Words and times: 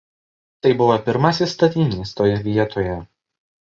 Tai 0.67 0.71
buvo 0.79 0.95
pirmasis 1.11 1.55
statinys 1.59 2.17
toje 2.23 2.43
vietoje. 2.51 3.01